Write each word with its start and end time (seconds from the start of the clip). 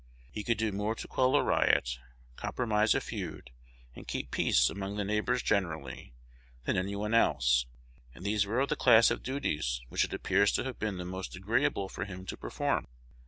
He 0.31 0.43
could 0.43 0.57
do 0.57 0.71
more 0.71 0.95
to 0.95 1.07
quell 1.07 1.35
a 1.35 1.43
riot, 1.43 1.99
compromise 2.35 2.95
a 2.95 3.01
feud; 3.01 3.51
and 3.95 4.07
keep 4.07 4.31
peace 4.31 4.67
among 4.67 4.95
the 4.95 5.03
neighbors 5.05 5.43
generally, 5.43 6.15
than 6.63 6.75
any 6.75 6.95
one 6.95 7.13
else; 7.13 7.67
and 8.15 8.25
these 8.25 8.47
were 8.47 8.59
of 8.61 8.69
the 8.69 8.75
class 8.75 9.11
of 9.11 9.21
duties 9.21 9.79
which 9.89 10.03
it 10.03 10.11
appears 10.15 10.53
to 10.53 10.63
have 10.63 10.79
been 10.79 10.97
the 10.97 11.05
most 11.05 11.35
agreeable 11.35 11.87
for 11.87 12.05
him 12.05 12.25
to 12.25 12.35
perform. 12.35 12.87